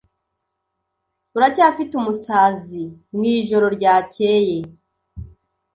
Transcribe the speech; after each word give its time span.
Uracyafite 1.37 1.91
umusazi 1.95 2.83
mwijoro 3.15 3.65
ryakeye? 3.75 4.59